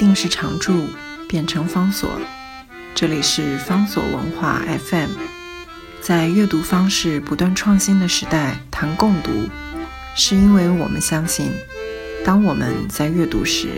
[0.00, 0.86] 定时常驻
[1.28, 2.08] 变成方所。
[2.94, 5.10] 这里是方所文化 FM，
[6.00, 9.30] 在阅读方式不断创新的时代谈共读，
[10.16, 11.52] 是因为我们相信，
[12.24, 13.68] 当我们在阅读时，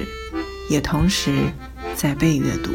[0.70, 1.50] 也同时
[1.96, 2.70] 在被阅读。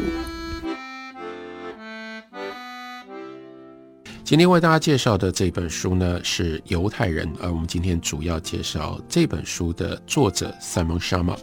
[4.24, 11.38] 今天为大家介绍的这本书呢，是犹太人，而我们今天主要介绍这本书的作者 Simon Schama。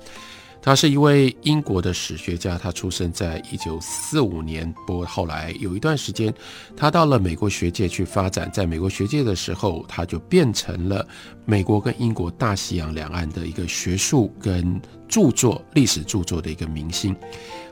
[0.65, 6.33] 他是一位英国的史学家，他出生在一九四五年，不过后来有一段时间，
[6.75, 8.49] 他到了美国学界去发展。
[8.51, 11.07] 在美国学界的时候，他就变成了
[11.45, 17.15] 美国跟英国大西洋两岸的一个学术跟著作、历史著作的一个明星。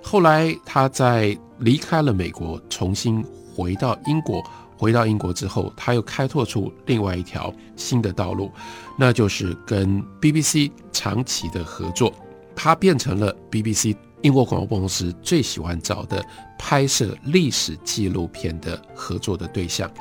[0.03, 3.25] 后来他在离开了美国，重新
[3.55, 4.43] 回到英国。
[4.77, 8.51] 回到英国之后，他又开拓出另外一条新的道路，
[8.99, 12.13] 那就是跟 BBC 长期的合作。
[12.55, 16.23] 他变成了 BBC 英国广播公司最喜欢找的
[16.57, 19.91] 拍摄历史纪录片的合作的对象，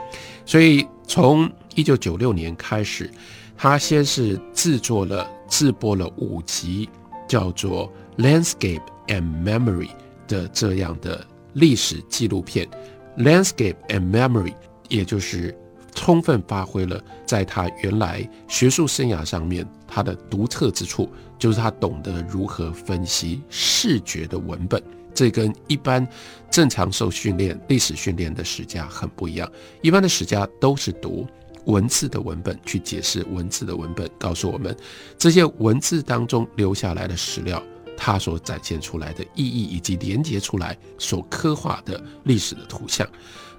[0.46, 3.10] 所以从一九九六年开始，
[3.56, 6.88] 他先是制作了、制播了五集
[7.26, 9.88] 叫做《Landscape and Memory》
[10.28, 12.68] 的这样的历史纪录片，
[13.22, 14.50] 《Landscape and Memory》
[14.88, 15.52] 也就是
[15.94, 21.08] 充分发挥了在他原来学术生涯上面他的独特之处。
[21.38, 24.80] 就是他懂得如何分析视觉的文本，
[25.12, 26.06] 这跟一般
[26.48, 29.50] 正常受训练、历史训练的史家很不一样。
[29.80, 31.26] 一般的史家都是读
[31.64, 34.76] 文字的文本去解释文字的文本，告诉我们
[35.18, 37.60] 这些文字当中留下来的史料，
[37.96, 43.04] 它所展现出来的意义，以及连接出来所刻画的历史的图像。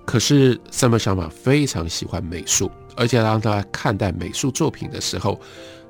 [0.05, 5.39] 可是三本小马非常喜欢美术，而且当他看待美术作品的时候。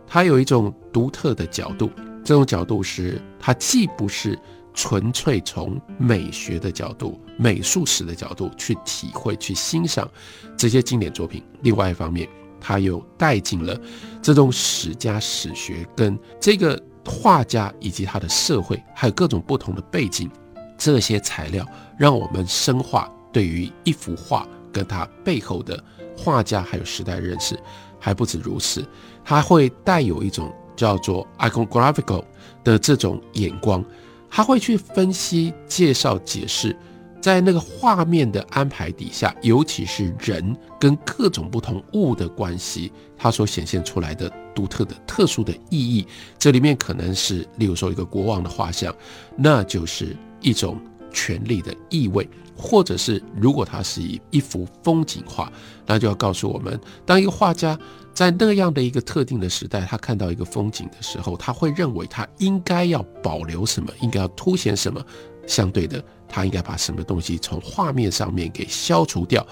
[0.06, 1.90] 他有一种独特的角度，
[2.24, 4.38] 这种角度是，他既不是
[4.72, 10.08] 纯粹从美学的角度、美术史的角度去体会、去欣赏
[10.56, 12.30] 这些经典作品，另外一方面，
[12.62, 13.76] 他又带进了
[14.22, 20.30] 这种史家史学跟这个画家以及他的社会，还有各种不同的背景，
[20.78, 21.66] 这些材料
[21.98, 25.84] 让我们深化对于一幅画跟它背后的
[26.16, 27.60] 画家还有时代认识。
[28.00, 28.86] 还不止如此。
[29.24, 32.22] 他会带有一种叫做 iconographical
[32.62, 33.82] 的这种眼光，
[34.30, 36.76] 他会去分析、介绍、解释，
[37.22, 46.06] 在那个画面的安排底下，尤其是人跟各种不同物的关系，它所显现出来的独特的、特殊的意义。
[46.38, 48.94] 这里面可能是，例如说一个国王的画像，
[49.38, 50.78] 那就是一种
[51.14, 52.26] 权力的意味；
[52.58, 55.50] 或者是如果它是以一幅风景画，
[55.86, 57.80] 那就要告诉我们，当一个画家。
[58.14, 65.04] 在那样的一个特定的时代，他看到一个风景的时候，他会认为他应该要保留什么，应该要凸显什么。
[65.48, 69.44] 相对的，他应该把什么东西从画面上面给消除掉。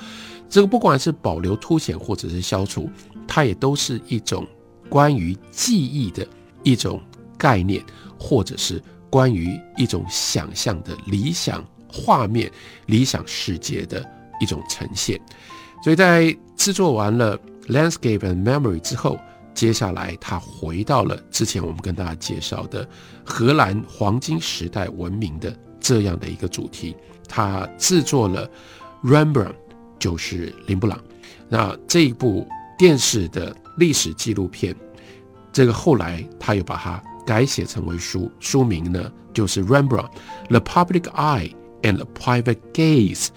[0.48, 2.88] 这个不管是保留、凸显，或者是消除，
[3.28, 4.46] 它也都是一种
[4.88, 6.24] 关于记忆的
[6.62, 7.02] 一种
[7.40, 7.84] 概念，
[8.20, 8.80] 或者是
[9.12, 12.52] 关于一种想象的理想画面、
[12.88, 14.04] 理想世界的
[14.40, 15.22] 一种呈现。
[15.84, 17.38] 所以在制作完了。
[17.68, 19.20] Landscape and Memory 之后，
[19.54, 22.86] 接下来他回到了之前我们跟大家介绍的
[23.24, 26.96] 荷兰黄金时代文明的这样的一个主题。
[27.30, 28.50] 他制作了
[29.04, 29.54] Rembrandt，
[30.00, 31.00] 就是林布朗。
[31.48, 32.46] 那这一部
[32.80, 34.76] 电视的历史纪录片，
[35.54, 43.30] 这个后来他又把它改写成为书，书名呢就是 Rembrandt：The Public Eye and the Private Gaze。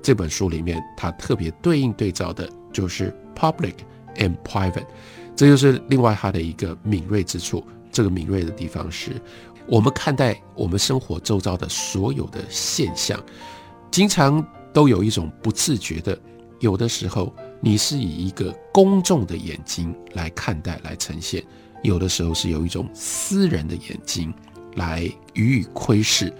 [0.00, 3.12] 这本书里面，它特别对应对照的就是。
[3.34, 3.76] Public
[4.16, 4.84] and private，
[5.34, 7.64] 这就是另外它的一个敏锐之处。
[7.90, 9.12] 这个敏锐的地方是，
[9.66, 13.18] 我们看待我们生活周遭的所有的现象，
[13.90, 16.20] 经常都有一种不自觉的。
[16.58, 21.42] 有的时候，你是以一个公众的眼睛来看待、来呈现；
[21.82, 24.32] 有的时候是有一种私人的眼睛
[24.76, 26.32] 来予以窥视。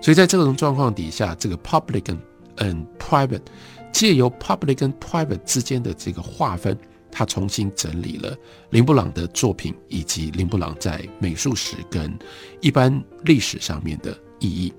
[0.00, 2.16] 所以在这种状况底下，这个 public
[2.56, 3.42] and private。
[3.90, 6.78] 借由 public 跟 private 之间的这个划分，
[7.10, 8.36] 他重新整理了
[8.68, 12.16] 林布朗的作品以及林布朗在美术史跟
[12.60, 14.72] 一般历史上面的意义。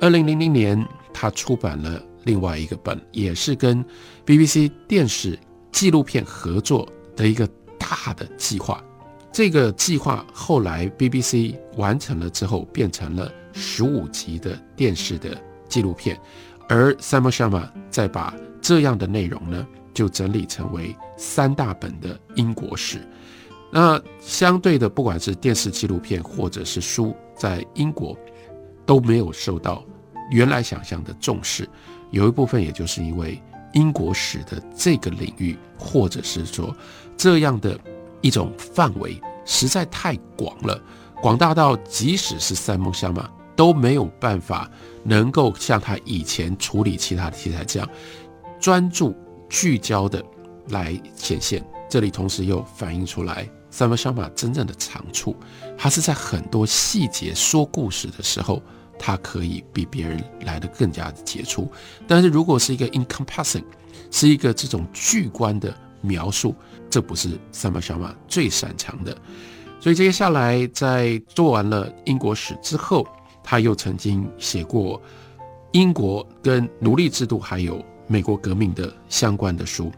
[0.00, 0.84] 二零零零年，
[1.14, 3.82] 他出版了另外一个本，也是跟
[4.26, 5.38] BBC 电视
[5.70, 7.48] 纪录片合作的一个
[7.78, 8.84] 大的计划。
[9.32, 15.36] 这个计划后来 BBC 完成了之后，变成了十五集的电视的
[15.68, 16.20] 纪录片。
[16.68, 22.98] 而 Simon Schama 再把这样的内容呢，就整理成为三大本的英国史。
[23.70, 28.16] 那相对的，不管是电视纪录片或者是书，在英国
[28.84, 29.82] 都没有受到
[30.30, 31.68] 原来想象的重视。
[32.10, 33.42] 有一部分，也就是因为
[33.72, 36.74] 英国史的这个领域，或者是说
[37.16, 37.78] 这样的
[38.22, 40.80] 一种范围实在太广了，
[41.20, 44.70] 广大到即使是三梦相马都没有办法
[45.04, 47.88] 能够像他以前处理其他的题材这样
[48.58, 49.14] 专注
[49.50, 50.24] 聚焦的
[50.68, 51.62] 来显现。
[51.90, 55.36] 这里同时又反映出来三梦相马真正的长处，
[55.76, 58.62] 他是在很多细节说故事的时候。
[58.98, 61.68] 它可以比别人来的更加的杰出，
[62.06, 63.64] 但是如果是一个 encompassing，
[64.12, 66.54] 是一个这种巨观的描述，
[66.90, 69.16] 这不是三毛小马最擅长的。
[69.80, 73.06] 所以接下来在做完了英国史之后，
[73.42, 75.00] 他又曾经写过
[75.72, 79.90] 英国跟奴隶制度还有美国革命的相关的书，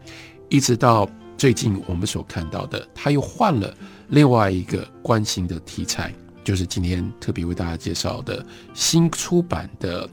[0.49, 1.07] 一直到
[1.37, 3.75] 最近我们所看到的，他又换了
[4.07, 6.13] 另外一个关心的题材。
[6.43, 10.07] 就是今天特别为大家介绍的新出版的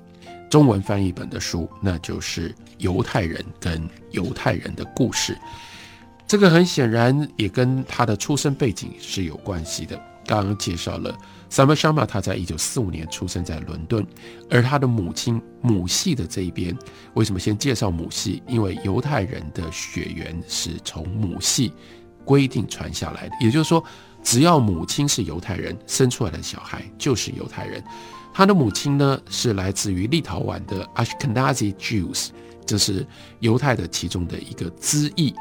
[0.50, 5.36] 中文翻译本的书，那就是犹太人跟犹太人的故事。
[6.32, 10.00] 这个很显然也跟他的出生背景是有关系的。
[10.24, 11.14] 刚刚介绍了
[11.50, 14.02] 萨姆·沙马，他在一九四五年出生在伦敦，
[14.48, 16.74] 而他的母亲母系的这一边，
[17.12, 18.42] 为什么先介绍母系？
[18.48, 21.70] 因为犹太人的血缘是从母系
[22.24, 23.84] 规定传下来的，也就是说。
[24.22, 27.84] 只要母亲是犹太人，生出来的小孩就是犹太人。
[28.32, 32.28] 他的母亲呢是来自于立陶宛的 Ashkenazi Jews，
[32.64, 33.06] 这是
[33.40, 35.34] 犹太的其中的一个支裔。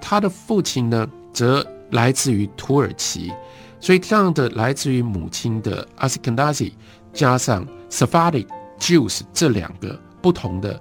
[0.00, 3.32] 他的父亲呢则来自于土耳其，
[3.80, 6.72] 所以这样的来自于母亲的 Ashkenazi
[7.12, 8.46] 加上 s a f a r i
[8.78, 10.80] Jews 这两个不同的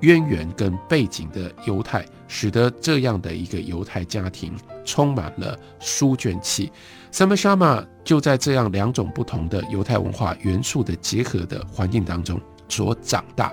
[0.00, 4.54] 渊源跟背景的犹太，使得这样的一个犹太家庭。
[4.84, 6.68] 充满了书卷气。
[7.12, 13.52] 萨姆·沙马就在这样两种不同的犹太文化元素的结合的环境当中所长大。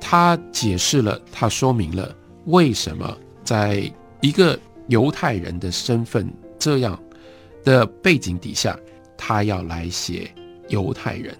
[0.00, 2.10] 他解释了，他说明了
[2.46, 3.92] 为什么在
[4.26, 4.58] 一个
[4.88, 6.28] 犹太人的身份
[6.58, 7.00] 这样
[7.62, 8.76] 的背景底下，
[9.16, 10.28] 他要来写
[10.68, 11.32] 犹太人。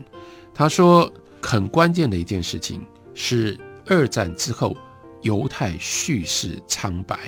[0.54, 1.12] 他说，
[1.42, 2.80] 很关键的一件事情
[3.12, 4.76] 是二战之后
[5.22, 7.18] 犹太叙事苍白。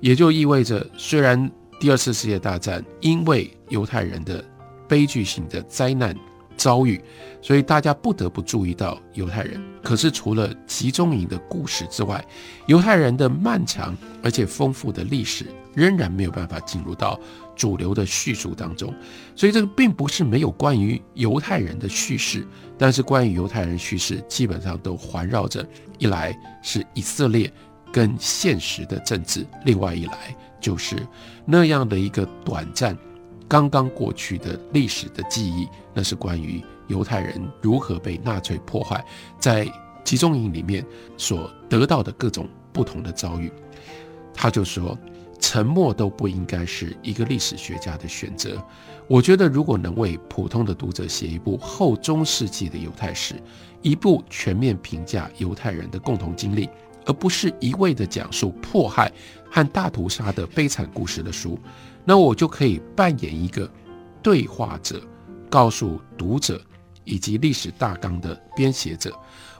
[0.00, 1.50] 也就意味着，虽然
[1.80, 4.44] 第二次世界大战因为犹太人的
[4.86, 6.14] 悲剧性的灾难
[6.62, 7.02] 遭遇，
[7.40, 9.60] 所以大家不得不注意到犹太人。
[9.82, 12.24] 可是除了集中营的故事之外，
[12.66, 17.18] 犹太人的漫长而且丰富的历史仍然没有办法进入到
[17.56, 18.94] 主流的叙述当中。
[19.34, 22.46] 所以这个并不是没有关于犹太人的叙事，
[22.78, 25.66] 但是关于犹太人叙事基本上都环绕着
[25.98, 26.32] 一来
[26.62, 27.52] 是以色列。
[27.94, 30.96] 跟现实的政治，另外一来就是
[31.44, 32.96] 那样的一个短暂、
[33.52, 39.04] 刚刚过去的历史的记忆，那是关于犹太人如何被纳粹破坏，
[39.38, 39.70] 在
[40.02, 40.82] 集中营里面
[41.18, 43.52] 所得到的各种不同的遭遇。
[44.32, 44.98] 他就说，
[45.38, 48.56] 沉默都不应该是一个历史学家的选择。
[49.06, 53.34] 我觉得，如果能为普通的读者写一部后中世纪的犹太史，
[53.82, 56.70] 一部全面评价犹太人的共同经历。
[57.06, 59.10] 而不是一味的讲述迫害
[59.50, 61.58] 和大屠杀的悲惨故事的书，
[62.04, 63.70] 那我就可以扮演一个
[64.22, 65.00] 对话者，
[65.50, 66.60] 告诉读者
[67.04, 69.12] 以及历史大纲的编写者。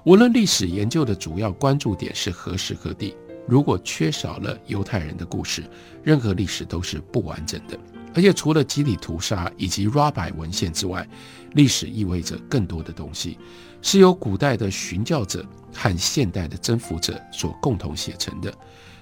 [0.04, 3.14] 无论历史研究的主要关注点是何时何地，
[3.46, 5.62] 如果缺少了犹太人的故事，
[6.02, 7.78] 任何历史都是不完整的。
[8.14, 11.08] 而且除了集体屠杀以及 Rabbi 文献之外，
[11.52, 13.38] 历史意味着更多的东西，
[13.80, 15.44] 是由古代的寻教者。
[15.72, 18.52] 和现代的征服者所共同写成的。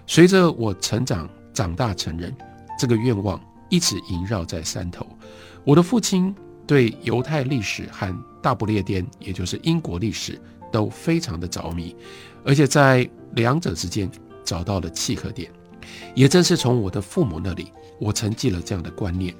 [0.06, 2.34] 随着我成长、长大成人，
[2.78, 5.06] 这个愿望一直萦绕在山头。
[5.64, 6.34] 我的父亲
[6.66, 8.12] 对犹太历史和
[8.42, 10.40] 大不列颠，也就是英国历史，
[10.72, 11.94] 都非常的着迷，
[12.44, 14.10] 而且在两者之间
[14.44, 15.50] 找到了契合点。
[16.14, 19.34] 也正是从我的父母那里，我承继了这样的观念：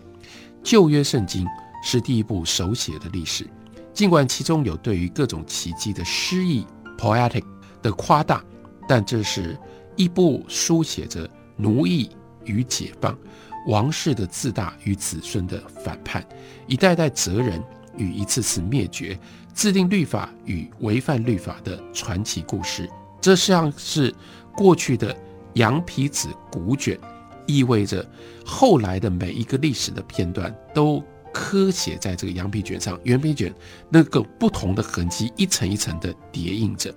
[0.62, 1.46] 旧约圣经
[1.82, 3.46] 是第一部手写的历史，
[3.92, 6.66] 尽管其中有对于各种奇迹的诗意。
[7.00, 7.42] Poetic
[7.80, 8.44] 的夸大，
[8.86, 9.58] 但这是
[9.96, 11.26] 一部书写着
[11.56, 12.10] 奴役
[12.44, 13.18] 与解放、
[13.66, 16.22] 王室的自大与子孙的反叛、
[16.66, 17.62] 一代代哲人
[17.96, 19.18] 与一次次灭绝、
[19.54, 22.86] 制定律法与违反律法的传奇故事。
[23.18, 24.14] 这像是
[24.54, 25.16] 过去的
[25.54, 26.98] 羊皮纸古卷，
[27.46, 28.06] 意味着
[28.44, 31.02] 后来的每一个历史的片段都。
[31.32, 33.54] 刻写在这个羊皮卷上，羊皮卷
[33.88, 36.94] 那个不同的痕迹一层一层的叠印着。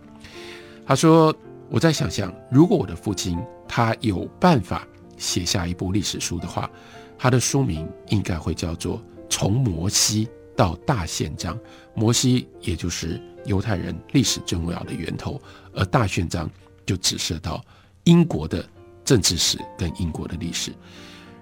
[0.86, 1.34] 他说
[1.70, 4.88] ：“我在想象，如果我的父亲他有办法
[5.18, 6.70] 写下一部历史书的话，
[7.18, 8.98] 他的书名应该会叫做
[9.30, 11.58] 《从摩西到大宪章，
[11.94, 15.42] 摩西也就是犹太人历史最重要的源头，
[15.74, 16.50] 而大宪章
[16.86, 17.64] 就指涉到
[18.04, 18.66] 英国的
[19.06, 20.72] 政治史跟英国的历史。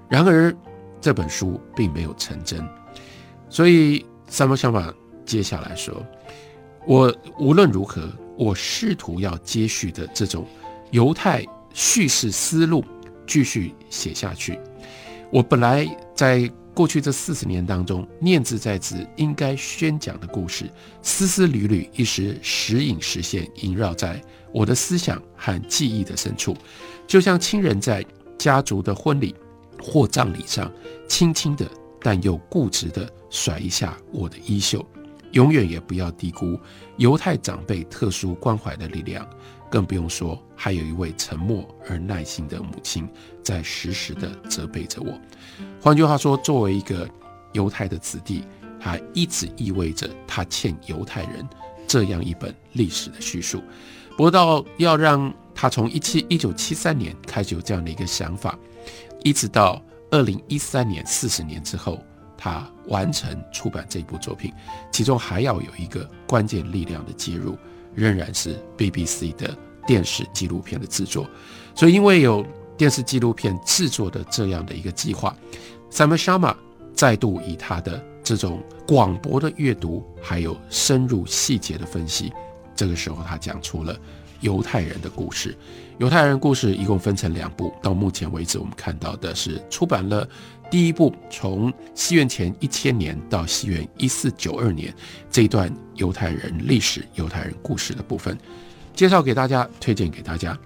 [0.07, 0.55] 然而
[0.99, 2.63] 这本书并没有成真，
[3.51, 4.93] 所以三毛想法
[5.25, 5.93] 接下来说，
[6.87, 10.47] 我无论如何，我试图要接续的这种
[10.91, 12.81] 犹太叙事思路
[13.27, 14.57] 继续写下去。
[15.29, 24.21] 我本来在过去这四十年当中念兹在兹应该宣讲的故事，丝丝缕缕一时时隐时现，萦绕在
[24.53, 26.55] 我的思想和记忆的深处，
[27.05, 28.05] 就像亲人在
[28.37, 29.35] 家族的婚礼。
[29.83, 30.71] 或葬礼上，
[31.07, 31.65] 轻轻的
[32.01, 34.85] 但又固执的甩一下我的衣袖，
[35.31, 36.59] 永远也不要低估
[36.97, 39.27] 犹太长辈特殊关怀的力量，
[39.69, 43.07] 更不用说还有一位沉默而耐心的母亲
[43.43, 45.13] 在时时的责备着我。
[45.79, 47.07] 换句话说，作为一个
[47.53, 48.43] 犹太的子弟，
[48.79, 51.47] 他一直意味着他欠犹太人
[51.87, 53.61] 这样一本历史的叙述。
[54.17, 58.57] 不到要让他从一七一九七三年开始有这样的一个想法。
[59.23, 62.03] 一直到二零一三年，四十年之后，
[62.37, 64.53] 他完成出版这部作品，
[64.91, 67.57] 其中还要有一个关键力量的介入，
[67.95, 71.27] 仍然是 BBC 的电视纪录片的制作。
[71.73, 72.45] 所以，因为有
[72.77, 75.35] 电视纪录片制作的这样的一个计划
[75.89, 76.55] ，Sam Sharma
[76.93, 82.33] 再度以他的这种广博的阅读，还有深入细节的分析，
[82.75, 83.97] 这个时候他讲出了。
[84.41, 85.55] 犹太人的故事，
[85.97, 87.73] 犹太人故事一共分成两部。
[87.81, 90.27] 到目前为止，我们看到的是出版了
[90.69, 94.93] 第一部，从西元前一千年到西元一四九二年
[95.29, 98.37] 这一段犹太人历史、犹太人故事的部分，
[98.93, 100.57] 介绍给大家，推荐给大家。